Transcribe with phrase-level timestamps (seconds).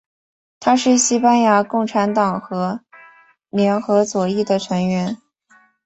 [0.59, 2.81] 他是西班牙共产党和
[3.51, 5.19] 联合左翼的成员。